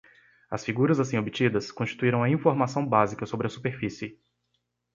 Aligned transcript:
As 0.49 0.65
figuras 0.65 0.99
assim 0.99 1.15
obtidas 1.19 1.71
constituirão 1.71 2.23
a 2.23 2.29
informação 2.31 2.83
básica 2.83 3.23
sobre 3.27 3.45
a 3.45 3.49
superfície. 3.51 4.19